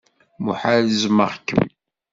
[0.43, 1.61] Muḥal zzmeɣ-kem.